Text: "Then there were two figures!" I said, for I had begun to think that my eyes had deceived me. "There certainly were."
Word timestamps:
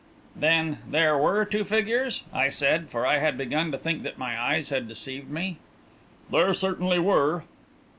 "Then 0.35 0.79
there 0.89 1.15
were 1.15 1.45
two 1.45 1.63
figures!" 1.63 2.23
I 2.33 2.49
said, 2.49 2.89
for 2.89 3.05
I 3.05 3.19
had 3.19 3.37
begun 3.37 3.71
to 3.71 3.77
think 3.77 4.01
that 4.01 4.17
my 4.17 4.35
eyes 4.35 4.69
had 4.69 4.87
deceived 4.87 5.29
me. 5.29 5.59
"There 6.31 6.55
certainly 6.55 6.97
were." 6.97 7.43